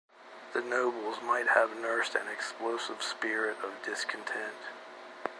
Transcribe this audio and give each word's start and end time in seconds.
The 0.53 0.61
nobles 0.61 1.21
might 1.21 1.49
have 1.49 1.77
nursed 1.77 2.15
an 2.15 2.27
explosive 2.27 3.03
spirit 3.03 3.57
of 3.63 3.83
discontent. 3.83 4.55